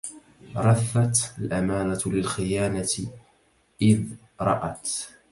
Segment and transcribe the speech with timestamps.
[0.57, 2.87] رثت الأمانة للخيانة
[3.81, 4.03] إذ
[4.41, 4.87] رأت